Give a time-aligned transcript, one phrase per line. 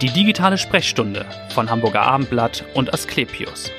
[0.00, 3.70] Die digitale Sprechstunde von Hamburger Abendblatt und Asklepios.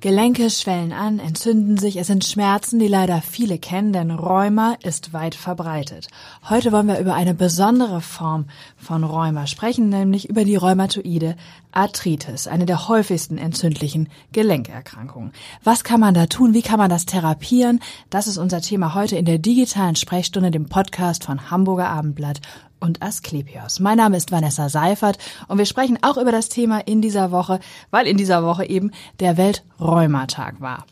[0.00, 5.14] Gelenke schwellen an, entzünden sich, es sind Schmerzen, die leider viele kennen, denn Rheuma ist
[5.14, 6.08] weit verbreitet.
[6.50, 8.44] Heute wollen wir über eine besondere Form
[8.76, 11.36] von Rheuma sprechen, nämlich über die rheumatoide
[11.72, 15.32] Arthritis, eine der häufigsten entzündlichen Gelenkerkrankungen.
[15.62, 16.52] Was kann man da tun?
[16.52, 17.80] Wie kann man das therapieren?
[18.10, 22.40] Das ist unser Thema heute in der digitalen Sprechstunde, dem Podcast von Hamburger Abendblatt
[22.84, 23.80] und Asklepios.
[23.80, 27.58] Mein Name ist Vanessa Seifert und wir sprechen auch über das Thema in dieser Woche,
[27.90, 30.84] weil in dieser Woche eben der Weltrheumatag war.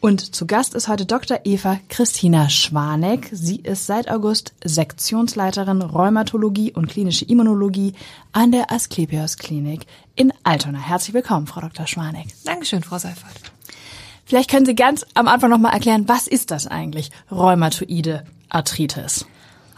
[0.00, 1.40] Und zu Gast ist heute Dr.
[1.44, 3.28] Eva Christina Schwaneck.
[3.32, 7.94] Sie ist seit August Sektionsleiterin Rheumatologie und klinische Immunologie
[8.32, 9.86] an der Asklepios Klinik
[10.16, 10.78] in Altona.
[10.78, 11.86] Herzlich willkommen, Frau Dr.
[11.86, 12.28] Schwaneck.
[12.44, 13.52] Dankeschön, Frau Seifert.
[14.24, 19.26] Vielleicht können Sie ganz am Anfang noch mal erklären, was ist das eigentlich, rheumatoide Arthritis?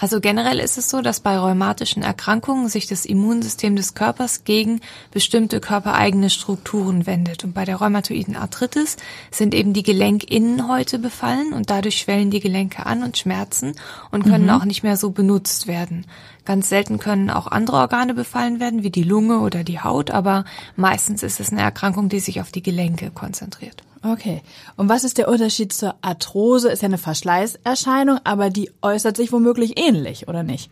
[0.03, 4.81] Also generell ist es so, dass bei rheumatischen Erkrankungen sich das Immunsystem des Körpers gegen
[5.13, 7.45] bestimmte körpereigene Strukturen wendet.
[7.45, 8.97] Und bei der rheumatoiden Arthritis
[9.31, 13.77] sind eben die Gelenkinnenhäute befallen und dadurch schwellen die Gelenke an und schmerzen
[14.11, 14.51] und können mhm.
[14.51, 16.05] auch nicht mehr so benutzt werden.
[16.45, 20.45] Ganz selten können auch andere Organe befallen werden, wie die Lunge oder die Haut, aber
[20.75, 23.85] meistens ist es eine Erkrankung, die sich auf die Gelenke konzentriert.
[24.03, 24.43] Okay.
[24.77, 26.71] Und was ist der Unterschied zur Arthrose?
[26.71, 30.71] Ist ja eine Verschleißerscheinung, aber die äußert sich womöglich ähnlich, oder nicht?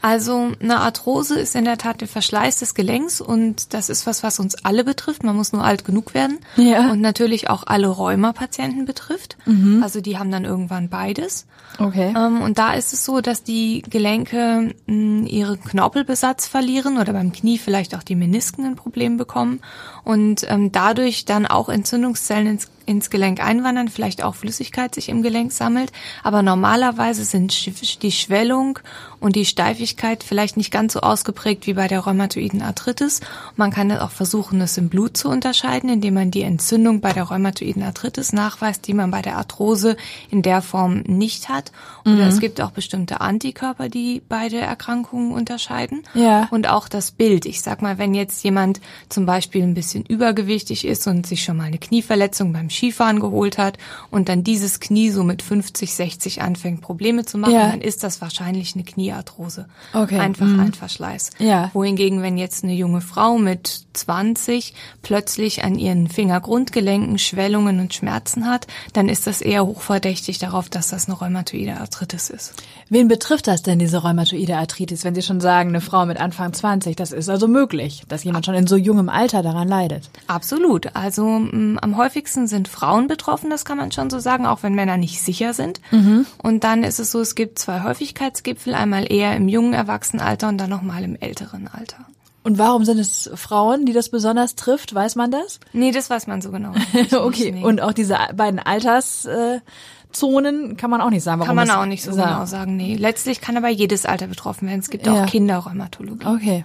[0.00, 4.22] Also eine Arthrose ist in der Tat der Verschleiß des Gelenks und das ist was,
[4.22, 5.24] was uns alle betrifft.
[5.24, 6.90] Man muss nur alt genug werden ja.
[6.90, 9.36] und natürlich auch alle Rheuma-Patienten betrifft.
[9.46, 9.82] Mhm.
[9.82, 11.46] Also die haben dann irgendwann beides.
[11.78, 12.14] Okay.
[12.16, 17.32] Ähm, und da ist es so, dass die Gelenke mh, ihren Knorpelbesatz verlieren oder beim
[17.32, 19.60] Knie vielleicht auch die Menisken ein Problem bekommen
[20.04, 25.22] und ähm, dadurch dann auch Entzündungszellen ins ins Gelenk einwandern, vielleicht auch Flüssigkeit sich im
[25.22, 25.92] Gelenk sammelt.
[26.22, 27.54] Aber normalerweise sind
[28.02, 28.78] die Schwellung
[29.20, 33.20] und die Steifigkeit vielleicht nicht ganz so ausgeprägt wie bei der rheumatoiden Arthritis.
[33.56, 37.24] Man kann auch versuchen, es im Blut zu unterscheiden, indem man die Entzündung bei der
[37.24, 39.96] rheumatoiden Arthritis nachweist, die man bei der Arthrose
[40.30, 41.72] in der Form nicht hat.
[42.04, 42.20] Oder mhm.
[42.22, 46.02] es gibt auch bestimmte Antikörper, die beide Erkrankungen unterscheiden.
[46.14, 46.48] Ja.
[46.50, 47.46] Und auch das Bild.
[47.46, 51.56] Ich sag mal, wenn jetzt jemand zum Beispiel ein bisschen übergewichtig ist und sich schon
[51.56, 53.78] mal eine Knieverletzung beim Skifahren geholt hat
[54.10, 57.70] und dann dieses Knie so mit 50, 60 anfängt Probleme zu machen, ja.
[57.70, 59.66] dann ist das wahrscheinlich eine Kniearthrose.
[59.92, 60.18] Okay.
[60.18, 60.60] Einfach mhm.
[60.60, 61.30] ein Verschleiß.
[61.38, 61.70] Ja.
[61.74, 68.46] Wohingegen, wenn jetzt eine junge Frau mit 20 plötzlich an ihren Fingergrundgelenken Schwellungen und Schmerzen
[68.46, 72.54] hat, dann ist das eher hochverdächtig darauf, dass das eine rheumatoide Arthritis ist.
[72.90, 76.52] Wen betrifft das denn, diese rheumatoide Arthritis, wenn Sie schon sagen, eine Frau mit Anfang
[76.52, 80.08] 20, das ist also möglich, dass jemand schon in so jungem Alter daran leidet?
[80.26, 80.94] Absolut.
[80.94, 84.74] Also m, am häufigsten sind Frauen betroffen, das kann man schon so sagen, auch wenn
[84.74, 85.80] Männer nicht sicher sind.
[85.90, 86.26] Mhm.
[86.42, 90.58] Und dann ist es so, es gibt zwei Häufigkeitsgipfel, einmal eher im jungen Erwachsenenalter und
[90.58, 92.06] dann nochmal im älteren Alter.
[92.48, 94.94] Und warum sind es Frauen, die das besonders trifft?
[94.94, 95.60] Weiß man das?
[95.74, 96.72] Nee, das weiß man so genau.
[97.20, 97.60] okay.
[97.62, 101.40] Und auch diese beiden Alterszonen kann man auch nicht sagen.
[101.40, 102.32] Warum kann man auch nicht so sagen.
[102.32, 102.76] genau sagen.
[102.76, 104.80] Nee, letztlich kann aber jedes Alter betroffen werden.
[104.80, 105.24] Es gibt ja.
[105.24, 106.26] auch Kinderrheumatologie.
[106.26, 106.64] Okay.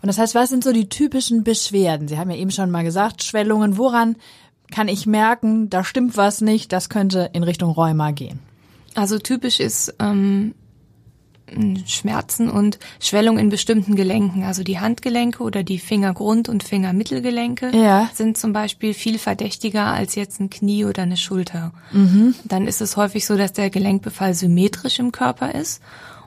[0.00, 2.06] Und das heißt, was sind so die typischen Beschwerden?
[2.06, 3.76] Sie haben ja eben schon mal gesagt, Schwellungen.
[3.76, 4.14] Woran
[4.74, 6.72] kann ich merken, da stimmt was nicht?
[6.72, 8.40] Das könnte in Richtung Rheuma gehen.
[8.96, 10.52] Also typisch ist ähm,
[11.86, 14.42] Schmerzen und Schwellung in bestimmten Gelenken.
[14.42, 18.10] Also die Handgelenke oder die Fingergrund- und Fingermittelgelenke ja.
[18.14, 21.72] sind zum Beispiel viel verdächtiger als jetzt ein Knie oder eine Schulter.
[21.92, 22.34] Mhm.
[22.42, 25.82] Dann ist es häufig so, dass der Gelenkbefall symmetrisch im Körper ist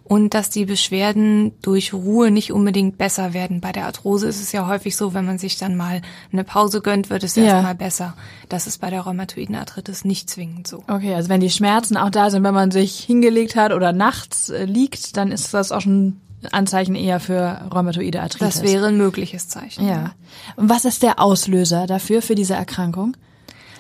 [0.08, 3.60] und dass die Beschwerden durch Ruhe nicht unbedingt besser werden.
[3.60, 6.02] Bei der Arthrose ist es ja häufig so, wenn man sich dann mal
[6.32, 7.44] eine Pause gönnt, wird es ja.
[7.44, 8.16] erstmal besser.
[8.48, 10.84] Das ist bei der rheumatoiden Arthritis nicht zwingend so.
[10.88, 14.50] Okay, also wenn die Schmerzen auch da sind, wenn man sich hingelegt hat oder nachts
[14.50, 18.62] äh, liegt, dann ist das auch schon Anzeichen eher für rheumatoide Arthritis.
[18.62, 19.86] Das wäre ein mögliches Zeichen.
[19.86, 20.14] Ja.
[20.56, 23.18] Und was ist der Auslöser dafür, für diese Erkrankung?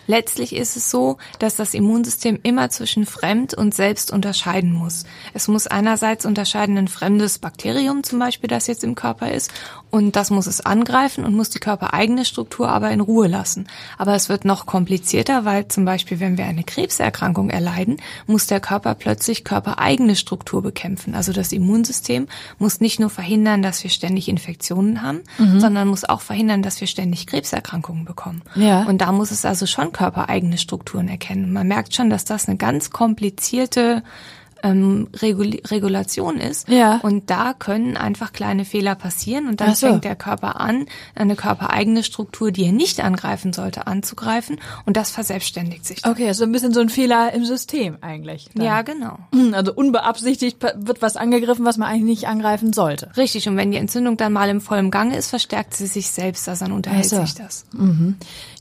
[0.07, 5.03] Letztlich ist es so, dass das Immunsystem immer zwischen fremd und selbst unterscheiden muss.
[5.33, 9.51] Es muss einerseits unterscheiden ein fremdes Bakterium zum Beispiel, das jetzt im Körper ist,
[9.97, 13.67] und das muss es angreifen und muss die körpereigene Struktur aber in Ruhe lassen.
[13.97, 17.97] Aber es wird noch komplizierter, weil zum Beispiel, wenn wir eine Krebserkrankung erleiden,
[18.27, 21.15] muss der Körper plötzlich körpereigene Struktur bekämpfen.
[21.15, 22.27] Also das Immunsystem
[22.59, 25.59] muss nicht nur verhindern, dass wir ständig Infektionen haben, mhm.
[25.59, 28.43] sondern muss auch verhindern, dass wir ständig Krebserkrankungen bekommen.
[28.55, 28.83] Ja.
[28.83, 31.51] Und da muss es also schon körpereigene Strukturen erkennen.
[31.51, 34.03] Man merkt schon, dass das eine ganz komplizierte
[34.71, 36.67] ähm, Regul Regulation ist.
[36.69, 36.99] Ja.
[37.03, 39.87] Und da können einfach kleine Fehler passieren und dann so.
[39.87, 40.85] fängt der Körper an,
[41.15, 46.01] eine körpereigene Struktur, die er nicht angreifen sollte, anzugreifen und das verselbstständigt sich.
[46.01, 46.11] Dann.
[46.11, 48.49] Okay, also ein bisschen so ein Fehler im System eigentlich.
[48.53, 48.65] Dann.
[48.65, 49.17] Ja, genau.
[49.53, 53.09] Also unbeabsichtigt wird was angegriffen, was man eigentlich nicht angreifen sollte.
[53.17, 53.47] Richtig.
[53.47, 56.65] Und wenn die Entzündung dann mal im vollen Gange ist, verstärkt sie sich selbst, also
[56.65, 57.21] dann unterhält so.
[57.21, 57.65] sich das.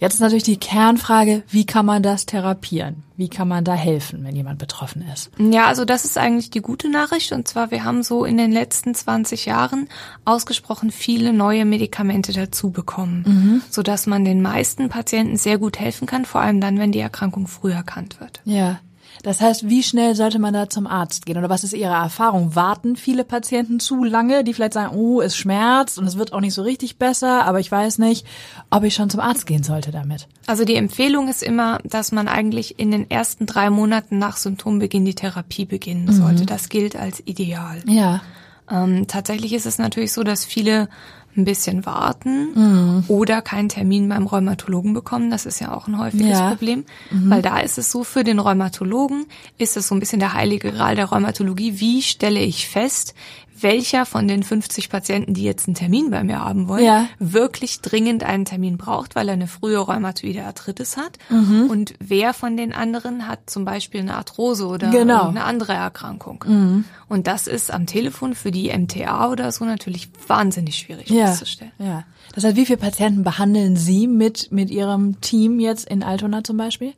[0.01, 3.03] Jetzt ist natürlich die Kernfrage, wie kann man das therapieren?
[3.19, 5.31] Wie kann man da helfen, wenn jemand betroffen ist?
[5.39, 7.33] Ja, also das ist eigentlich die gute Nachricht.
[7.33, 9.89] Und zwar, wir haben so in den letzten 20 Jahren
[10.25, 16.25] ausgesprochen viele neue Medikamente dazu bekommen, sodass man den meisten Patienten sehr gut helfen kann,
[16.25, 18.41] vor allem dann, wenn die Erkrankung früh erkannt wird.
[18.45, 18.81] Ja.
[19.27, 21.37] Das heißt, wie schnell sollte man da zum Arzt gehen?
[21.37, 22.55] Oder was ist Ihre Erfahrung?
[22.55, 26.39] Warten viele Patienten zu lange, die vielleicht sagen, oh, es schmerzt und es wird auch
[26.39, 28.25] nicht so richtig besser, aber ich weiß nicht,
[28.71, 30.29] ob ich schon zum Arzt gehen sollte damit.
[30.47, 35.05] Also die Empfehlung ist immer, dass man eigentlich in den ersten drei Monaten nach Symptombeginn
[35.05, 36.47] die Therapie beginnen sollte.
[36.47, 37.83] Das gilt als ideal.
[37.89, 38.23] Ja.
[38.71, 40.89] Ähm, tatsächlich ist es natürlich so, dass viele
[41.37, 45.31] ein bisschen warten oder keinen Termin beim Rheumatologen bekommen.
[45.31, 46.49] Das ist ja auch ein häufiges Ja.
[46.49, 49.27] Problem, weil da ist es so, für den Rheumatologen
[49.59, 51.81] ist es so ein bisschen der heilige Gral der Rheumatologie.
[51.81, 53.15] Wie stelle ich fest,
[53.61, 57.07] welcher von den 50 Patienten, die jetzt einen Termin bei mir haben wollen, Ja.
[57.19, 61.69] wirklich dringend einen Termin braucht, weil er eine frühe rheumatoide Arthritis hat Mhm.
[61.71, 65.29] und wer von den anderen hat zum Beispiel eine Arthrose oder Genau.
[65.29, 66.85] eine andere Erkrankung.
[67.09, 71.27] Und das ist am Telefon für die MTA oder so natürlich wahnsinnig schwierig Ja.
[71.27, 71.73] festzustellen.
[71.79, 72.05] Ja.
[72.35, 76.57] Das heißt, wie viele Patienten behandeln Sie mit, mit Ihrem Team jetzt in Altona zum
[76.57, 76.93] Beispiel?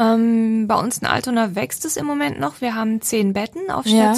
[0.00, 2.60] Ähm, bei uns in Altona wächst es im Moment noch.
[2.60, 4.12] Wir haben zehn Betten auf Ja.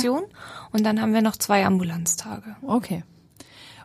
[0.72, 2.56] Und dann haben wir noch zwei Ambulanztage.
[2.62, 3.02] Okay.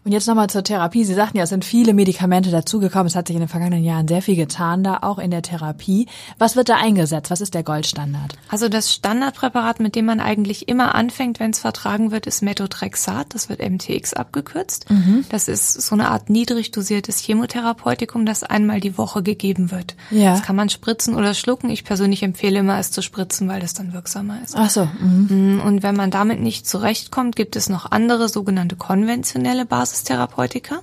[0.06, 1.04] Und jetzt nochmal zur Therapie.
[1.04, 3.08] Sie sagten ja, es sind viele Medikamente dazugekommen.
[3.08, 6.08] Es hat sich in den vergangenen Jahren sehr viel getan, da auch in der Therapie.
[6.38, 7.32] Was wird da eingesetzt?
[7.32, 8.38] Was ist der Goldstandard?
[8.50, 13.34] Also das Standardpräparat, mit dem man eigentlich immer anfängt, wenn es vertragen wird, ist Methotrexat.
[13.34, 14.88] Das wird MTX abgekürzt.
[14.92, 15.26] Mhm.
[15.30, 19.96] Das ist so eine Art niedrig dosiertes Chemotherapeutikum, das einmal die Woche gegeben wird.
[20.12, 20.34] Ja.
[20.34, 21.72] Das kann man spritzen oder schlucken.
[21.72, 24.54] Ich persönlich empfehle immer, es zu spritzen, weil das dann wirksamer ist.
[24.56, 24.88] Ach so.
[25.00, 25.64] Mhm.
[25.66, 30.82] Und wenn man damit nicht zurechtkommt, gibt es noch andere sogenannte konventionelle Basistherapeutika.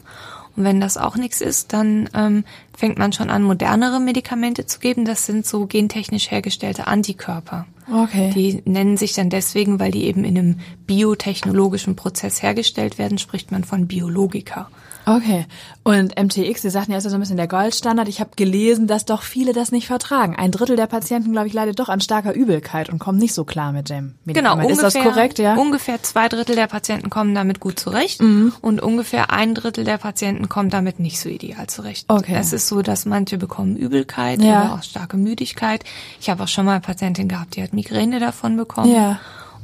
[0.55, 2.45] Und wenn das auch nichts ist, dann ähm,
[2.77, 5.05] fängt man schon an, modernere Medikamente zu geben.
[5.05, 7.67] Das sind so gentechnisch hergestellte Antikörper.
[7.91, 8.31] Okay.
[8.35, 13.51] Die nennen sich dann deswegen, weil die eben in einem biotechnologischen Prozess hergestellt werden, spricht
[13.51, 14.69] man von Biologika.
[15.05, 15.47] Okay.
[15.85, 18.07] Und MTX, Sie sagten ja, ist ja so ein bisschen der Goldstandard.
[18.09, 20.37] Ich habe gelesen, dass doch viele das nicht vertragen.
[20.37, 23.45] Ein Drittel der Patienten, glaube ich, leidet doch an starker Übelkeit und kommen nicht so
[23.45, 24.71] klar mit dem Genau, Medikament.
[24.71, 25.55] ungefähr, ist das korrekt, ja?
[25.55, 25.59] Mhm.
[25.61, 30.49] ungefähr zwei Drittel der Patienten kommen damit gut zurecht und ungefähr ein Drittel der Patienten
[30.49, 32.05] kommen damit nicht so ideal zurecht.
[32.09, 32.37] Okay.
[32.39, 34.63] Es ist so, dass manche bekommen Übelkeit Ja.
[34.67, 35.83] oder auch starke Müdigkeit.
[36.21, 38.95] Ich habe auch schon mal eine Patientin gehabt, die hat Migräne davon bekommen.
[38.95, 39.19] Ja.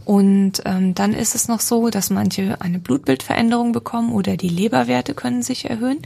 [0.09, 5.13] Und ähm, dann ist es noch so, dass manche eine Blutbildveränderung bekommen oder die Leberwerte
[5.13, 5.99] können sich erhöhen.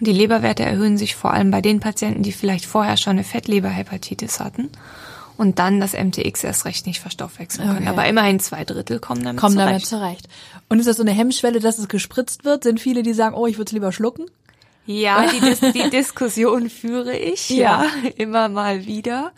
[0.00, 3.22] Und die Leberwerte erhöhen sich vor allem bei den Patienten, die vielleicht vorher schon eine
[3.22, 4.70] Fettleberhepatitis hatten
[5.36, 7.78] und dann das MTX erst recht nicht verstoffwechseln können.
[7.82, 7.88] Okay.
[7.90, 9.70] Aber immerhin zwei Drittel kommen damit Kommen zurecht.
[9.70, 10.28] damit zurecht.
[10.68, 12.64] Und ist das so eine Hemmschwelle, dass es gespritzt wird?
[12.64, 14.26] Sind viele, die sagen, oh, ich würde es lieber schlucken?
[14.84, 17.84] Ja, die, Dis die Diskussion führe ich, Ja.
[17.84, 19.30] ja, immer mal wieder.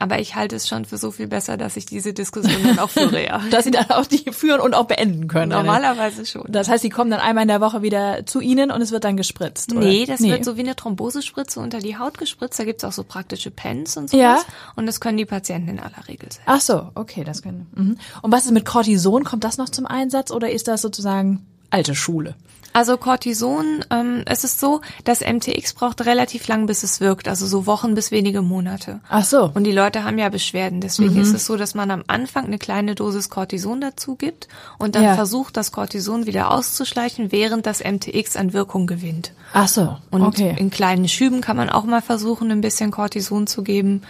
[0.00, 2.88] Aber ich halte es schon für so viel besser, dass ich diese Diskussion dann auch
[2.88, 3.42] führe, ja.
[3.50, 5.52] Dass sie dann auch die führen und auch beenden können.
[5.52, 6.46] Normalerweise schon.
[6.48, 9.04] Das heißt, sie kommen dann einmal in der Woche wieder zu Ihnen und es wird
[9.04, 9.80] dann gespritzt, oder?
[9.80, 12.58] Nee, das wird so wie eine Thrombosespritze unter die Haut gespritzt.
[12.58, 14.22] Da gibt's auch so praktische Pens und sowas.
[14.22, 14.42] Ja.
[14.74, 16.40] Und das können die Patienten in aller Regel selbst.
[16.46, 17.66] Ach so, okay, das können.
[17.74, 17.98] Mhm.
[18.22, 19.24] Und was ist mit Cortison?
[19.24, 22.34] Kommt das noch zum Einsatz oder ist das sozusagen alte Schule?
[22.72, 27.44] Also Cortison, ähm, es ist so, das MTX braucht relativ lang, bis es wirkt, also
[27.44, 29.00] so Wochen bis wenige Monate.
[29.08, 29.50] Ach so.
[29.54, 32.58] Und die Leute haben ja Beschwerden, deswegen ist es so, dass man am Anfang eine
[32.58, 34.46] kleine Dosis Cortison dazu gibt
[34.78, 35.14] und dann Ja.
[35.16, 39.32] versucht, das Cortison wieder auszuschleichen, während das MTX an Wirkung gewinnt.
[39.52, 40.54] Ach so, Und okay.
[40.56, 44.02] in kleinen Schüben kann man auch mal versuchen, ein bisschen Cortison zu geben.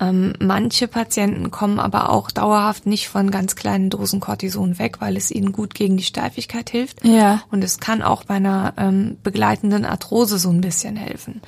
[0.00, 5.16] Ähm, manche Patienten kommen aber auch dauerhaft nicht von ganz kleinen Dosen Cortison weg, weil
[5.16, 7.04] es ihnen gut gegen die Steifigkeit hilft.
[7.04, 7.42] Ja.
[7.50, 11.42] Und es kann auch bei einer ähm, begleitenden Arthrose so ein bisschen helfen.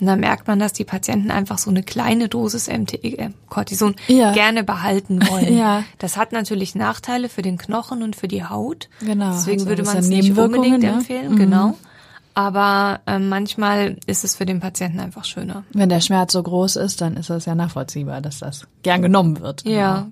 [0.00, 3.94] Und da merkt man, dass die Patienten einfach so eine kleine Dosis MT äh, Cortison
[4.06, 4.32] Ja.
[4.32, 5.56] gerne behalten wollen.
[5.56, 5.84] Ja.
[5.98, 8.88] Das hat natürlich Nachteile für den Knochen und für die Haut.
[9.00, 10.88] Genau, Deswegen hat so ein würde man es nicht unbedingt ne?
[10.92, 11.36] empfehlen.
[11.36, 11.76] Genau.
[12.38, 15.64] Aber ähm, manchmal ist es für den Patienten einfach schöner.
[15.72, 19.40] Wenn der Schmerz so groß ist, dann ist das ja nachvollziehbar, dass das gern genommen
[19.40, 19.64] wird.
[19.64, 20.06] Ja.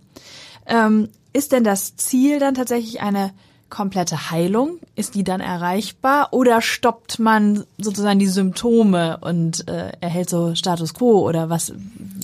[0.66, 3.30] Ähm, ist denn das Ziel dann tatsächlich eine
[3.71, 4.80] komplette Heilung?
[4.97, 10.95] Ist die dann erreichbar oder stoppt man sozusagen die Symptome und äh, erhält so Status
[10.95, 11.73] quo oder was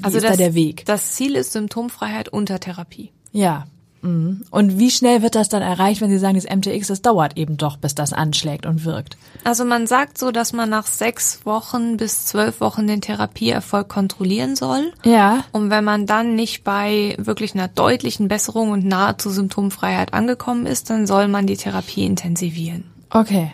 [0.03, 0.85] Also ist das, da der Weg?
[0.85, 3.13] Das Ziel ist Symptomfreiheit unter Therapie.
[3.31, 3.69] Ja.
[4.03, 4.43] Mhm.
[4.51, 7.57] Und wie schnell wird das dann erreicht, wenn Sie sagen, das MTX, das dauert eben
[7.57, 9.17] doch, bis das anschlägt und wirkt?
[9.45, 14.57] Also man sagt so, dass man nach sechs Wochen bis zwölf Wochen den Therapieerfolg kontrollieren
[14.57, 14.93] soll.
[15.05, 15.45] Ja.
[15.53, 20.91] Und wenn man dann nicht bei wirklich einer deutlichen Besserung und nahezu Symptomfreiheit angekommen ist,
[20.91, 22.85] dann soll man die Therapie intensivieren.
[23.11, 23.53] Okay.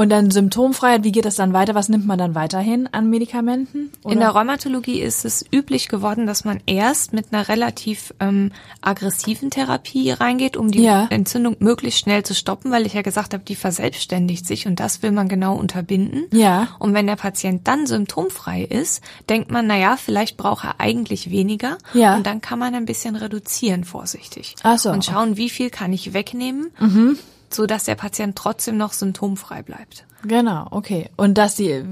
[0.00, 1.74] Und dann Symptomfreiheit, wie geht das dann weiter?
[1.74, 3.92] Was nimmt man dann weiterhin an Medikamenten?
[4.02, 4.14] Oder?
[4.14, 9.50] In der Rheumatologie ist es üblich geworden, dass man erst mit einer relativ ähm, aggressiven
[9.50, 11.06] Therapie reingeht, um die ja.
[11.10, 15.02] Entzündung möglichst schnell zu stoppen, weil ich ja gesagt habe, die verselbstständigt sich und das
[15.02, 16.24] will man genau unterbinden.
[16.32, 16.68] Ja.
[16.78, 21.30] Und wenn der Patient dann symptomfrei ist, denkt man, na ja, vielleicht braucht er eigentlich
[21.30, 21.76] weniger.
[21.92, 22.16] Ja.
[22.16, 24.54] Und dann kann man ein bisschen reduzieren, vorsichtig.
[24.62, 24.92] Ach so.
[24.92, 26.70] Und schauen, wie viel kann ich wegnehmen.
[26.80, 27.18] Mhm
[27.54, 30.06] so dass der Patient trotzdem noch symptomfrei bleibt.
[30.22, 31.08] Genau, okay.
[31.16, 31.82] Und dass die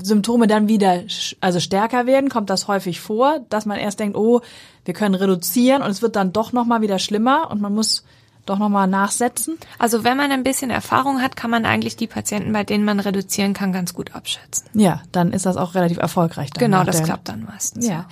[0.00, 1.02] Symptome dann wieder
[1.40, 4.40] also stärker werden, kommt das häufig vor, dass man erst denkt, oh,
[4.84, 8.04] wir können reduzieren und es wird dann doch noch mal wieder schlimmer und man muss
[8.46, 9.58] doch noch mal nachsetzen.
[9.78, 13.00] Also wenn man ein bisschen Erfahrung hat, kann man eigentlich die Patienten, bei denen man
[13.00, 14.68] reduzieren kann, ganz gut abschätzen.
[14.72, 16.50] Ja, dann ist das auch relativ erfolgreich.
[16.50, 17.86] Dann genau, das klappt dann meistens.
[17.86, 17.92] Ja.
[17.92, 18.06] ja.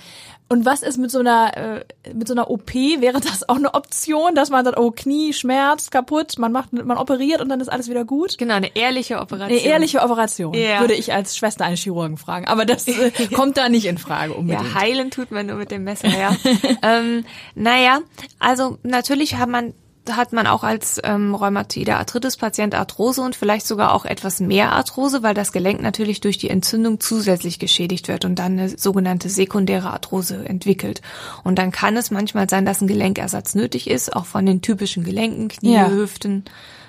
[0.49, 2.73] Und was ist mit so einer äh, mit so einer OP?
[2.73, 6.97] Wäre das auch eine Option, dass man sagt, oh Knie, Schmerz, kaputt, man macht, man
[6.97, 8.37] operiert und dann ist alles wieder gut?
[8.37, 9.59] Genau, eine ehrliche Operation.
[9.59, 10.79] Eine ehrliche Operation, ja.
[10.79, 12.47] würde ich als Schwester eines Chirurgen fragen.
[12.47, 14.73] Aber das äh, kommt da nicht in Frage unbedingt.
[14.73, 16.35] Ja, heilen tut man nur mit dem Messer, ja.
[16.81, 17.25] ähm,
[17.55, 17.99] naja,
[18.39, 19.73] also natürlich hat man
[20.15, 25.23] hat man auch als ähm, rheumatoide Arthritis-Patient Arthrose und vielleicht sogar auch etwas mehr Arthrose,
[25.23, 29.91] weil das Gelenk natürlich durch die Entzündung zusätzlich geschädigt wird und dann eine sogenannte sekundäre
[29.91, 31.01] Arthrose entwickelt.
[31.43, 35.03] Und dann kann es manchmal sein, dass ein Gelenkersatz nötig ist, auch von den typischen
[35.03, 35.89] Gelenken, Knie, ja.
[35.89, 36.45] Hüften,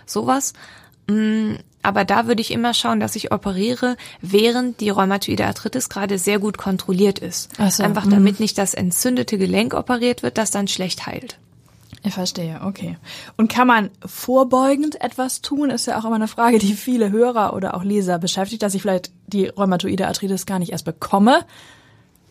[0.07, 0.53] sowas.
[1.09, 6.19] Mm, aber da würde ich immer schauen, dass ich operiere, während die rheumatoide Arthritis gerade
[6.19, 7.51] sehr gut kontrolliert ist.
[7.71, 8.11] So, Einfach mhm.
[8.11, 11.39] damit nicht das entzündete Gelenk operiert wird, das dann schlecht heilt.
[12.05, 12.97] Ich verstehe, okay.
[13.37, 15.71] Und kann man vorbeugend etwas tun?
[15.71, 18.83] Ist ja auch immer eine Frage, die viele Hörer oder auch Leser beschäftigt, dass ich
[18.83, 21.45] vielleicht die rheumatoide Arthritis gar nicht erst bekomme.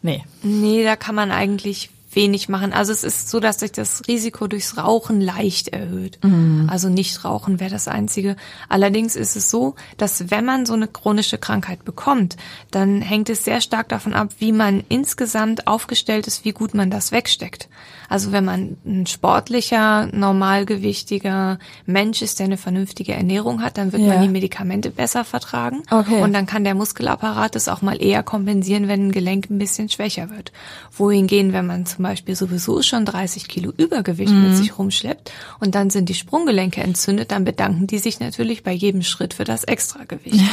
[0.02, 0.24] Nee.
[0.42, 2.74] Nee, da kann man eigentlich wenig machen.
[2.74, 6.18] Also es ist so, dass sich das Risiko durchs Rauchen leicht erhöht.
[6.24, 6.68] Mhm.
[6.68, 8.36] Also nicht rauchen wäre das Einzige.
[8.68, 12.36] Allerdings ist es so, dass wenn man so eine chronische Krankheit bekommt,
[12.72, 16.90] dann hängt es sehr stark davon ab, wie man insgesamt aufgestellt ist, wie gut man
[16.90, 17.70] das wegsteckt.
[18.10, 24.02] Also wenn man ein sportlicher, normalgewichtiger Mensch ist, der eine vernünftige Ernährung hat, dann wird
[24.02, 24.14] ja.
[24.14, 25.84] man die Medikamente besser vertragen.
[25.92, 26.22] Okay.
[26.22, 29.90] Und dann kann der Muskelapparat es auch mal eher kompensieren, wenn ein Gelenk ein bisschen
[29.90, 30.52] schwächer wird.
[30.98, 34.44] Wohingehen, wenn man zum Beispiel sowieso schon 30 Kilo Übergewicht mhm.
[34.44, 38.72] mit sich rumschleppt und dann sind die Sprunggelenke entzündet, dann bedanken die sich natürlich bei
[38.72, 40.44] jedem Schritt für das Extragewicht.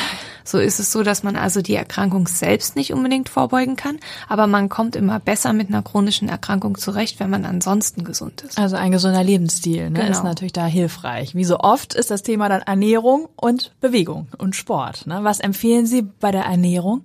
[0.43, 4.47] So ist es so, dass man also die Erkrankung selbst nicht unbedingt vorbeugen kann, aber
[4.47, 8.59] man kommt immer besser mit einer chronischen Erkrankung zurecht, wenn man ansonsten gesund ist.
[8.59, 10.11] Also ein gesunder Lebensstil ne, genau.
[10.11, 11.35] ist natürlich da hilfreich.
[11.35, 15.07] Wie so oft ist das Thema dann Ernährung und Bewegung und Sport.
[15.07, 15.21] Ne?
[15.23, 17.05] Was empfehlen Sie bei der Ernährung?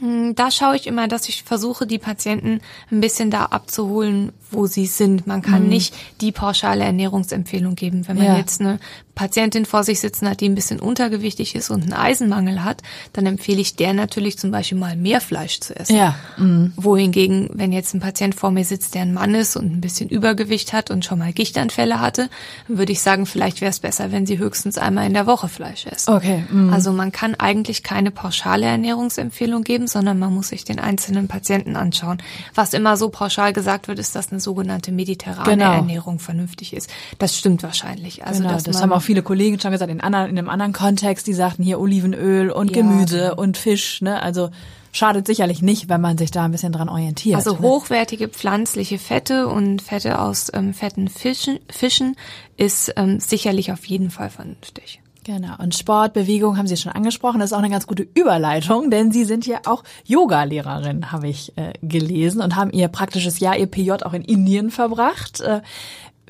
[0.00, 4.66] Hm, da schaue ich immer, dass ich versuche, die Patienten ein bisschen da abzuholen, wo
[4.66, 5.26] sie sind.
[5.26, 5.68] Man kann mhm.
[5.68, 8.08] nicht die pauschale Ernährungsempfehlung geben.
[8.08, 8.38] Wenn man ja.
[8.38, 8.80] jetzt eine
[9.14, 13.26] Patientin vor sich sitzen hat, die ein bisschen untergewichtig ist und einen Eisenmangel hat, dann
[13.26, 15.96] empfehle ich der natürlich zum Beispiel mal mehr Fleisch zu essen.
[15.96, 16.16] Ja.
[16.38, 16.72] Mhm.
[16.76, 20.08] Wohingegen, wenn jetzt ein Patient vor mir sitzt, der ein Mann ist und ein bisschen
[20.08, 22.30] Übergewicht hat und schon mal Gichtanfälle hatte,
[22.68, 25.48] dann würde ich sagen, vielleicht wäre es besser, wenn sie höchstens einmal in der Woche
[25.48, 26.14] Fleisch essen.
[26.14, 26.44] Okay.
[26.50, 26.72] Mhm.
[26.72, 31.76] Also man kann eigentlich keine pauschale Ernährungsempfehlung geben, sondern man muss sich den einzelnen Patienten
[31.76, 32.18] anschauen.
[32.54, 35.72] Was immer so pauschal gesagt wird, ist, dass eine sogenannte mediterrane genau.
[35.72, 36.88] Ernährung vernünftig ist.
[37.18, 38.26] Das stimmt wahrscheinlich.
[38.26, 41.26] Also genau, das haben auch viele Kollegen schon gesagt, in, anderen, in einem anderen Kontext,
[41.26, 44.22] die sagten hier Olivenöl und ja, Gemüse und Fisch, ne?
[44.22, 44.50] Also
[44.92, 47.36] schadet sicherlich nicht, wenn man sich da ein bisschen dran orientiert.
[47.36, 47.60] Also ne?
[47.60, 52.16] hochwertige pflanzliche Fette und Fette aus ähm, fetten Fischen, Fischen
[52.56, 55.00] ist ähm, sicherlich auf jeden Fall vernünftig.
[55.24, 55.54] Genau.
[55.58, 57.38] Und Sport, Bewegung haben Sie schon angesprochen.
[57.38, 61.56] Das ist auch eine ganz gute Überleitung, denn Sie sind ja auch Yoga-Lehrerin, habe ich
[61.56, 65.40] äh, gelesen, und haben Ihr praktisches Jahr, Ihr PJ auch in Indien verbracht.
[65.40, 65.60] Äh,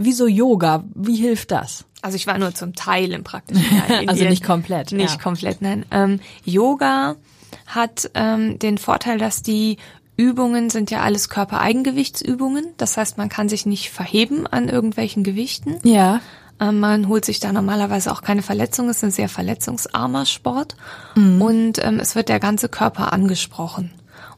[0.04, 0.84] wieso Yoga?
[0.94, 1.84] Wie hilft das?
[2.02, 4.08] Also ich war nur zum Teil im praktischen Indien.
[4.08, 4.92] also nicht komplett.
[4.92, 5.22] Nicht ja.
[5.22, 5.86] komplett, nein.
[5.90, 7.16] Ähm, Yoga
[7.66, 9.76] hat ähm, den Vorteil, dass die
[10.16, 12.66] Übungen sind ja alles Körpereigengewichtsübungen.
[12.76, 15.78] Das heißt, man kann sich nicht verheben an irgendwelchen Gewichten.
[15.84, 16.20] Ja.
[16.60, 18.88] Ähm, man holt sich da normalerweise auch keine Verletzung.
[18.88, 20.76] Es ist ein sehr verletzungsarmer Sport.
[21.14, 21.40] Mhm.
[21.40, 23.90] Und ähm, es wird der ganze Körper angesprochen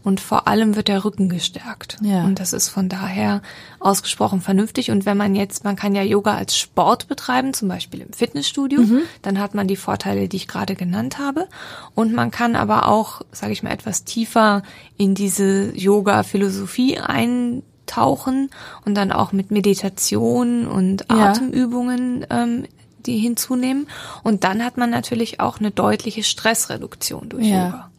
[0.05, 1.97] und vor allem wird der Rücken gestärkt.
[2.03, 2.25] Ja.
[2.25, 3.43] Und das ist von daher
[3.81, 4.91] ausgesprochen vernünftig.
[4.91, 8.83] Und wenn man jetzt, man kann ja Yoga als Sport betreiben, zum Beispiel im Fitnessstudio,
[8.83, 9.01] mhm.
[9.23, 11.49] dann hat man die Vorteile, die ich gerade genannt habe.
[11.95, 14.63] Und man kann aber auch, sage ich mal, etwas tiefer
[14.97, 18.51] in diese Yoga-Philosophie ein eintauchen
[18.85, 21.31] und dann auch mit Meditation und Ja.
[21.31, 22.65] Atemübungen ähm,
[23.07, 23.87] die hinzunehmen.
[24.23, 27.67] Und dann hat man natürlich auch eine deutliche Stressreduktion durch Ja.
[27.67, 27.91] Yoga.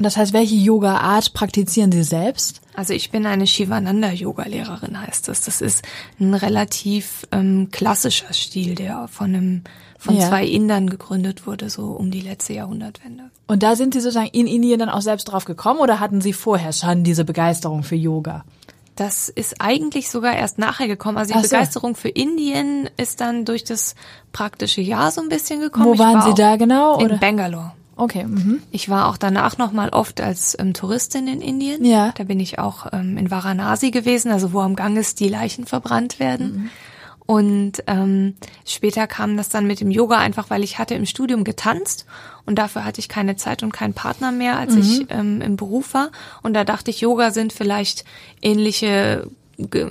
[0.00, 2.62] Und das heißt, welche Yoga-Art praktizieren Sie selbst?
[2.74, 5.42] Also ich bin eine Shivananda-Yoga-Lehrerin, heißt das.
[5.42, 5.82] Das ist
[6.18, 9.62] ein relativ ähm, klassischer Stil, der von einem
[9.98, 10.26] von Ja.
[10.28, 13.24] zwei Indern gegründet wurde, so um die letzte Jahrhundertwende.
[13.46, 16.32] Und da sind Sie sozusagen in Indien dann auch selbst drauf gekommen oder hatten Sie
[16.32, 18.46] vorher schon diese Begeisterung für Yoga?
[18.96, 21.18] Das ist eigentlich sogar erst nachher gekommen.
[21.18, 21.48] Also die so.
[21.50, 23.94] Begeisterung für Indien ist dann durch das
[24.32, 25.84] praktische Jahr so ein bisschen gekommen.
[25.84, 26.98] Wo waren war Sie da genau?
[26.98, 27.16] In Oder?
[27.18, 27.72] Bangalore.
[28.00, 28.24] Okay.
[28.24, 28.62] Mhm.
[28.70, 31.84] Ich war auch danach noch mal oft als ähm, Touristin in Indien.
[31.84, 32.12] Ja.
[32.16, 36.18] Da bin ich auch ähm, in Varanasi gewesen, also wo am Ganges die Leichen verbrannt
[36.18, 36.52] werden.
[36.54, 36.70] Mhm.
[37.26, 38.34] Und ähm,
[38.66, 42.04] später kam das dann mit dem Yoga einfach, weil ich hatte im Studium getanzt
[42.44, 44.80] und dafür hatte ich keine Zeit und keinen Partner mehr, als Mhm.
[44.80, 46.08] ich ähm, im Beruf war.
[46.42, 48.04] Und da dachte ich, Yoga sind vielleicht
[48.42, 49.28] ähnliche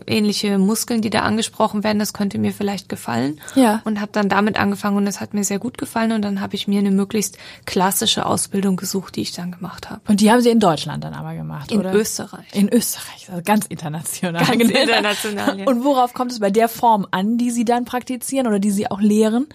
[0.07, 3.39] ähnliche Muskeln, die da angesprochen werden, das könnte mir vielleicht gefallen.
[3.55, 3.81] Ja.
[3.85, 6.55] Und habe dann damit angefangen und es hat mir sehr gut gefallen und dann habe
[6.55, 10.01] ich mir eine möglichst klassische Ausbildung gesucht, die ich dann gemacht habe.
[10.07, 11.93] Und die haben Sie in Deutschland dann aber gemacht, In oder?
[11.93, 12.53] Österreich.
[12.53, 14.45] In Österreich, also ganz international.
[14.45, 15.65] Ganz international, ja.
[15.65, 18.89] Und worauf kommt es bei der Form an, die Sie dann praktizieren oder die Sie
[18.89, 19.47] auch lehren?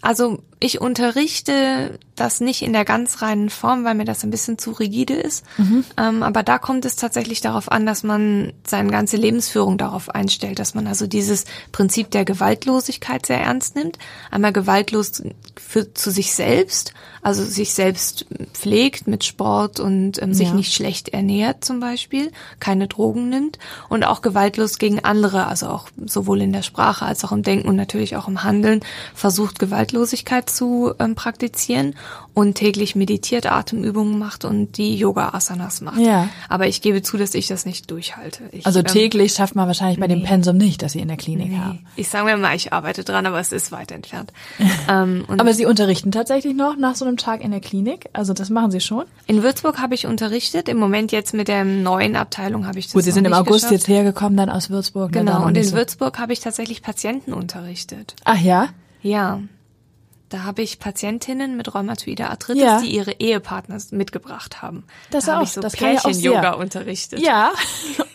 [0.00, 4.56] Also ich unterrichte das nicht in der ganz reinen Form, weil mir das ein bisschen
[4.58, 5.44] zu rigide ist.
[5.96, 10.58] Ähm, aber da kommt es tatsächlich darauf an, dass man seine ganze Lebensführung darauf einstellt,
[10.58, 13.98] dass man also dieses Prinzip der Gewaltlosigkeit sehr ernst nimmt.
[14.30, 15.22] Einmal gewaltlos
[15.60, 20.54] für, zu sich selbst, also sich selbst pflegt mit Sport und ähm, sich Ja.
[20.54, 22.30] nicht schlecht ernährt zum Beispiel,
[22.60, 27.24] keine Drogen nimmt und auch gewaltlos gegen andere, also auch sowohl in der Sprache als
[27.24, 28.80] auch im Denken und natürlich auch im Handeln
[29.14, 31.94] versucht Gewaltlosigkeit zu ähm, praktizieren
[32.34, 35.98] und täglich meditiert, Atemübungen macht und die Yoga-Asanas macht.
[36.00, 36.28] Ja.
[36.48, 38.42] Aber ich gebe zu, dass ich das nicht durchhalte.
[38.50, 40.26] Ich, Also ähm, täglich schafft man wahrscheinlich bei dem nee.
[40.26, 41.58] Pensum nicht, dass Sie in der Klinik Nee.
[41.58, 41.86] haben.
[41.96, 44.32] Ich sage mir mal, ich arbeite dran, aber es ist weit entfernt.
[44.88, 48.06] ähm, Aber Sie unterrichten tatsächlich noch nach so einem Tag in der Klinik?
[48.12, 49.04] Also das machen Sie schon?
[49.26, 50.68] in Würzburg habe ich unterrichtet.
[50.68, 53.52] Im Moment jetzt mit der neuen Abteilung habe ich das Gut, Sie sind im August
[53.68, 53.72] geschafft.
[53.72, 55.12] jetzt hergekommen dann aus Würzburg.
[55.12, 55.76] ne, Genau, und in so.
[55.76, 58.16] Würzburg habe ich tatsächlich Patienten unterrichtet.
[58.24, 58.68] Ach ja?
[59.02, 59.40] Ja.
[60.30, 62.80] Da habe ich Patientinnen mit rheumatoider Arthritis, Ja.
[62.80, 64.84] die ihre Ehepartner mitgebracht haben.
[65.10, 67.20] Das da habe auch, ich so das ja Pärchen-Yoga unterrichtet.
[67.20, 67.52] Ja.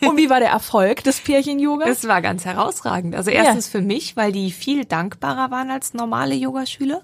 [0.02, 1.86] Und wie war der Erfolg des Pärchen-Yoga?
[1.86, 3.14] Es war ganz herausragend.
[3.14, 7.02] Also erstens für mich, weil die viel dankbarer waren als normale Yogaschüler.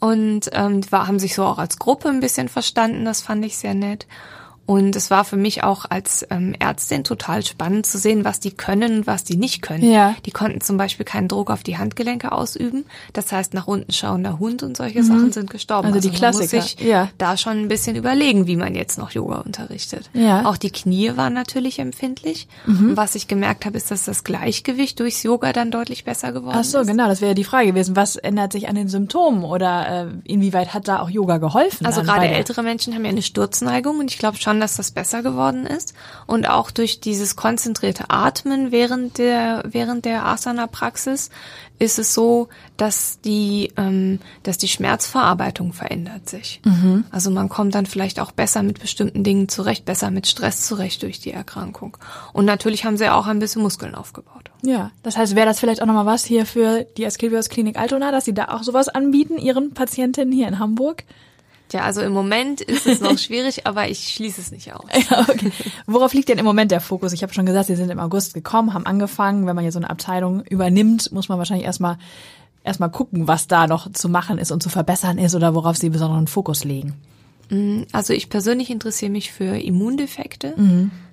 [0.00, 3.04] Und ähm, war, haben sich so auch als Gruppe ein bisschen verstanden.
[3.04, 4.06] Das fand ich sehr nett.
[4.66, 8.50] Und es war für mich auch als ähm, Ärztin total spannend zu sehen, was die
[8.50, 9.88] können und was die nicht können.
[9.88, 10.14] Ja.
[10.26, 12.84] Die konnten zum Beispiel keinen Druck auf die Handgelenke ausüben.
[13.12, 15.86] Das heißt, nach unten schauender Hund und solche Sachen sind gestorben.
[15.86, 17.08] Also die man Klassiker, Muss sich ja.
[17.18, 20.10] da schon ein bisschen überlegen, wie man jetzt noch Yoga unterrichtet.
[20.12, 20.40] Ja.
[20.40, 20.46] Mhm.
[20.46, 22.48] Auch die Knie waren natürlich empfindlich.
[22.66, 26.56] Und was ich gemerkt habe, ist, dass das Gleichgewicht durchs Yoga dann deutlich besser geworden
[26.58, 26.88] Ach so, ist.
[26.88, 27.94] genau, das wäre ja die Frage gewesen.
[27.94, 31.86] Was ändert sich an den Symptomen oder äh, inwieweit hat da auch Yoga geholfen?
[31.86, 35.22] Also gerade ältere Menschen haben ja eine Sturzneigung und ich glaube schon, dass das besser
[35.22, 35.94] geworden ist.
[36.26, 41.30] Und auch durch dieses konzentrierte Atmen während der, während der Asana-Praxis
[41.78, 46.60] ist es so, dass die, ähm, dass die Schmerzverarbeitung verändert sich.
[46.64, 47.04] Mhm.
[47.10, 51.02] Also man kommt dann vielleicht auch besser mit bestimmten Dingen zurecht, besser mit Stress zurecht
[51.02, 51.96] durch die Erkrankung.
[52.32, 54.50] Und natürlich haben sie auch ein bisschen Muskeln aufgebaut.
[54.62, 58.10] Ja, das heißt, wäre das vielleicht auch nochmal was hier für die Asklepios Klinik Altona,
[58.10, 61.04] dass Sie da auch sowas anbieten, Ihren Patientinnen hier in Hamburg?
[61.68, 64.84] Tja, also im Moment ist es noch schwierig, aber ich schließe es nicht aus.
[65.10, 65.50] Ja, okay.
[65.86, 67.12] Worauf liegt denn im Moment der Fokus?
[67.12, 69.46] Ich habe schon gesagt, Sie sind im August gekommen, haben angefangen.
[69.46, 71.98] Wenn man hier so eine Abteilung übernimmt, muss man wahrscheinlich erstmal
[72.62, 75.88] erstmal gucken, was da noch zu machen ist und zu verbessern ist oder worauf Sie
[75.90, 76.94] besonderen Fokus legen.
[77.92, 80.54] Also ich persönlich interessiere mich für Immundefekte.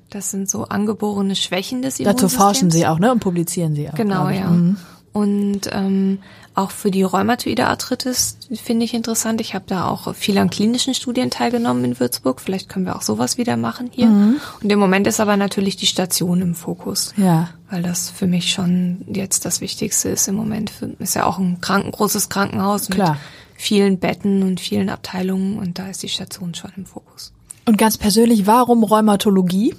[0.09, 2.05] Das sind so angeborene Schwächen des Mhm.
[2.05, 2.43] Dazu Immunsystems.
[2.43, 3.11] forschen Sie auch, ne?
[3.11, 3.93] Und publizieren Sie auch.
[3.93, 4.47] Genau, ja.
[4.49, 4.77] Mhm.
[5.13, 6.19] Und ähm,
[6.55, 9.41] auch für die rheumatoide Arthritis finde ich interessant.
[9.41, 12.41] Ich habe da auch viel an klinischen Studien teilgenommen in Würzburg.
[12.41, 14.07] Vielleicht können wir auch sowas wieder machen hier.
[14.07, 14.37] Mhm.
[14.61, 17.13] Und im Moment ist aber natürlich die Station im Fokus.
[17.15, 17.49] Ja.
[17.69, 20.71] Weil das für mich schon jetzt das Wichtigste ist im Moment.
[20.99, 23.17] Ist ja auch ein kranken, großes Krankenhaus mit Klar.
[23.55, 27.33] vielen Betten und vielen Abteilungen und da ist die Station schon im Fokus.
[27.65, 29.75] Und ganz persönlich, warum Rheumatologie?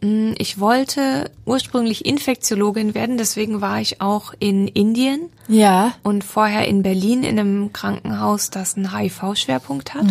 [0.00, 5.94] Ich wollte ursprünglich Infektiologin werden, deswegen war ich auch in Indien Ja.
[6.02, 10.04] und vorher in Berlin in einem Krankenhaus, das einen HIV-Schwerpunkt hat.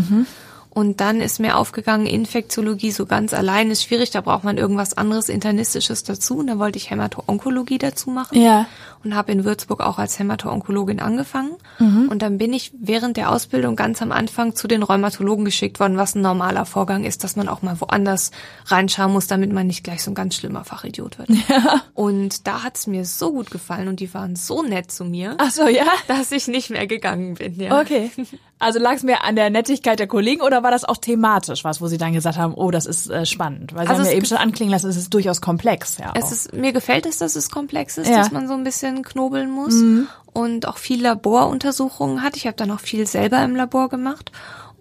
[0.75, 4.97] Und dann ist mir aufgegangen, Infektiologie so ganz allein ist schwierig, da braucht man irgendwas
[4.97, 6.39] anderes Internistisches dazu.
[6.39, 8.41] Und dann wollte ich Hämato-Onkologie dazu machen.
[8.41, 8.65] Ja.
[9.01, 11.53] Und habe in Würzburg auch als Hämato-Onkologin angefangen.
[11.79, 12.09] Mhm.
[12.09, 15.95] Und dann bin ich während der Ausbildung ganz am Anfang zu den Rheumatologen geschickt worden,
[15.95, 18.31] was ein normaler Vorgang ist, dass man auch mal woanders
[18.65, 21.29] reinschauen muss, damit man nicht gleich so ein ganz schlimmer Fachidiot wird.
[21.47, 21.83] Ja.
[21.93, 25.35] Und da hat's mir so gut gefallen und die waren so nett zu mir.
[25.37, 25.85] Ach so, ja?
[26.07, 27.79] Dass ich nicht mehr gegangen bin, ja.
[27.79, 28.09] Okay.
[28.57, 31.79] Also lag es mir an der Nettigkeit der Kollegen oder war das auch thematisch was,
[31.79, 33.75] wo Sie dann gesagt haben, oh, das ist äh, spannend?
[33.75, 35.99] Weil Sie also haben ja eben schon anklingen lassen, es ist durchaus komplex.
[35.99, 38.17] Ja, es ist, mir gefällt es, dass es komplex ist, ja.
[38.17, 40.07] dass man so ein bisschen knobeln muss mhm.
[40.33, 42.35] und auch viel Laboruntersuchungen hat.
[42.35, 44.31] Ich habe dann auch viel selber im Labor gemacht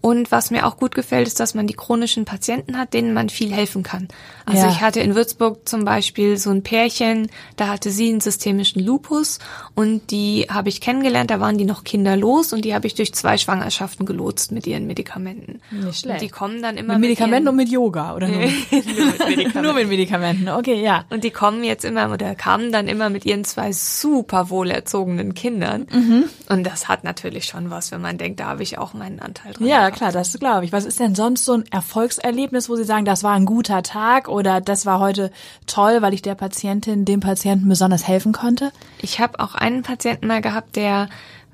[0.04, 3.30] und was mir auch gut gefällt, ist, dass man die chronischen Patienten hat, denen man
[3.30, 4.08] viel helfen kann.
[4.44, 4.70] Also ja.
[4.70, 9.38] ich hatte in Würzburg zum Beispiel so ein Pärchen, da hatte sie einen systemischen Lupus
[9.74, 13.14] und die habe ich kennengelernt, da waren die noch kinderlos und die habe ich durch
[13.14, 15.62] zwei Schwangerschaften gelotst mit ihren Medikamenten.
[15.70, 16.20] Nicht schlecht.
[16.20, 18.40] Und die kommen dann immer mit Medikamenten und mit Yoga oder nur?
[18.44, 19.62] nur, mit Medikamenten.
[19.62, 20.48] nur mit Medikamenten.
[20.50, 21.06] Okay, ja.
[21.08, 25.86] Und die kommen jetzt immer oder kamen dann immer mit ihren zwei super wohlerzogenen Kindern.
[25.90, 26.24] Mhm.
[26.50, 29.54] Und das hat natürlich schon was, wenn man denkt, da habe ich auch meinen Anteil
[29.54, 29.66] dran.
[29.66, 30.72] Ja, klar, das glaube ich.
[30.72, 34.28] Was ist denn sonst so ein Erfolgserlebnis, wo Sie sagen, das war ein guter Tag
[34.28, 35.30] oder das war heute
[35.66, 38.72] toll, weil ich der Patientin, dem Patienten besonders helfen konnte?
[39.00, 41.09] Ich habe auch einen Patienten mal gehabt, der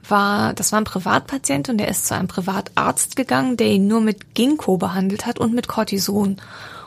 [0.09, 4.01] war, das war ein Privatpatient und der ist zu einem Privatarzt gegangen, der ihn nur
[4.01, 6.37] mit Ginkgo behandelt hat und mit Cortison.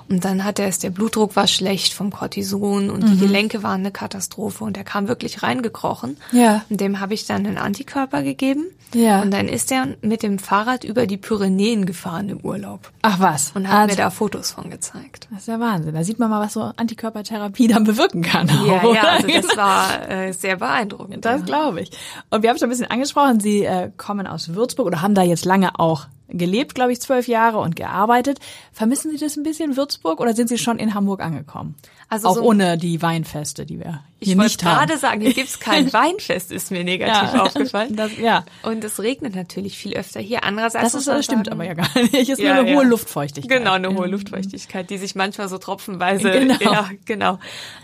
[0.09, 3.11] Und dann hat er es, der Blutdruck war schlecht vom Cortison und mhm.
[3.11, 6.17] die Gelenke waren eine Katastrophe und er kam wirklich reingekrochen.
[6.31, 6.63] Ja.
[6.69, 8.65] Und dem habe ich dann einen Antikörper gegeben.
[8.93, 9.21] Ja.
[9.21, 12.91] Und dann ist er mit dem Fahrrad über die Pyrenäen gefahren im Urlaub.
[13.01, 13.51] Ach was.
[13.55, 15.27] Und hat also, mir da Fotos von gezeigt.
[15.31, 15.95] Das ist ja Wahnsinn.
[15.95, 18.47] Da sieht man mal, was so Antikörpertherapie dann bewirken kann.
[18.67, 21.25] Ja, ja also das war äh, sehr beeindruckend.
[21.25, 21.91] Das glaube ich.
[22.29, 25.23] Und wir haben schon ein bisschen angesprochen, Sie äh, kommen aus Würzburg oder haben da
[25.23, 28.39] jetzt lange auch gelebt, glaube ich, zwölf Jahre und gearbeitet.
[28.71, 31.75] Vermissen Sie das ein bisschen, Würzburg, oder sind Sie schon in Hamburg angekommen?
[32.13, 34.71] Also auch so ohne die Weinfeste, die wir hier nicht haben.
[34.71, 37.41] Ich wollte gerade sagen, hier gibt's kein Weinfest, ist mir negativ ja.
[37.41, 37.95] aufgefallen.
[37.95, 38.45] Das, ja.
[38.61, 40.43] Und es regnet natürlich viel öfter hier.
[40.43, 42.13] Andererseits das, ist, das stimmt sagen, aber ja gar nicht.
[42.13, 42.77] Es ist ja, nur eine ja.
[42.77, 43.57] hohe Luftfeuchtigkeit.
[43.57, 46.31] Genau, eine hohe Luftfeuchtigkeit, die sich manchmal so tropfenweise.
[46.31, 46.55] Genau.
[46.61, 47.39] Ja, genau.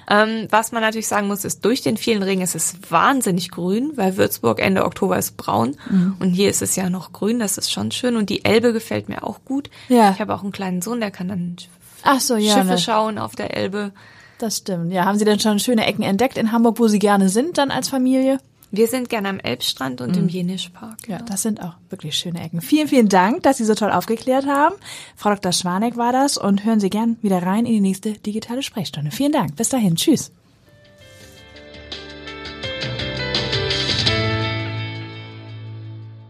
[0.08, 3.94] Ähm, was man natürlich sagen muss, ist, durch den vielen Regen ist es wahnsinnig grün,
[3.96, 6.18] weil Würzburg Ende Oktober ist braun mhm.
[6.20, 7.40] und hier ist es ja noch grün.
[7.40, 9.72] Das ist schon schön und die Elbe gefällt mir auch gut.
[9.88, 10.12] Ja.
[10.12, 11.58] Ich habe auch einen kleinen Sohn, der kann dann
[12.04, 12.78] Ach so, ja, Schiffe ne.
[12.78, 13.92] schauen auf der Elbe.
[14.40, 14.92] Das stimmt.
[14.92, 17.72] Ja, haben Sie denn schon schöne Ecken entdeckt in Hamburg, wo Sie gerne sind dann
[17.72, 18.40] als Familie?
[18.72, 20.24] Wir sind gerne am Elbstrand und mhm.
[20.24, 21.08] im Jenischpark.
[21.08, 22.62] Ja, das sind auch wirklich schöne Ecken.
[22.62, 24.76] Vielen, vielen Dank, dass Sie so toll aufgeklärt haben.
[25.16, 25.52] Frau Dr.
[25.52, 29.12] Schwaneck war das und hören Sie gern wieder rein in die nächste digitale Sprechstunde.
[29.12, 29.56] Vielen Dank.
[29.58, 29.96] Bis dahin.
[29.96, 30.32] Tschüss.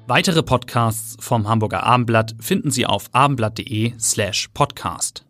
[0.08, 5.29] Weitere Podcasts vom Hamburger Abendblatt finden Sie auf abendblatt.de slash podcast.